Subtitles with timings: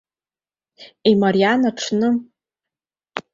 [1.09, 2.09] Имариан аҽны.